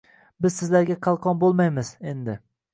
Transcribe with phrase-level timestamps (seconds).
[0.45, 2.41] Biz sizlarga qalqon bo’lmaymiz endi